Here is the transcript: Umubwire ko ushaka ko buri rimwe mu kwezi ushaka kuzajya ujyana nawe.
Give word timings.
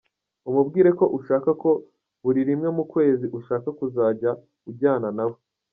Umubwire 0.49 0.89
ko 0.99 1.05
ushaka 1.17 1.49
ko 1.61 1.69
buri 2.23 2.41
rimwe 2.49 2.69
mu 2.77 2.83
kwezi 2.91 3.25
ushaka 3.39 3.67
kuzajya 3.77 4.31
ujyana 4.69 5.09
nawe. 5.17 5.37